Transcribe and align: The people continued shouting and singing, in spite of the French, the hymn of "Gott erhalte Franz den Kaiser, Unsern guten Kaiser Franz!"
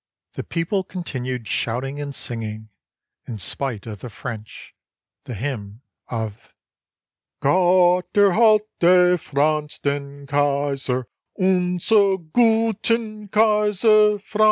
The 0.33 0.43
people 0.43 0.83
continued 0.83 1.47
shouting 1.47 2.01
and 2.01 2.15
singing, 2.15 2.69
in 3.27 3.37
spite 3.37 3.85
of 3.85 3.99
the 3.99 4.09
French, 4.09 4.73
the 5.25 5.35
hymn 5.35 5.83
of 6.07 6.51
"Gott 7.39 8.11
erhalte 8.15 9.19
Franz 9.19 9.77
den 9.77 10.25
Kaiser, 10.25 11.05
Unsern 11.37 12.31
guten 12.33 13.27
Kaiser 13.27 14.17
Franz!" 14.17 14.39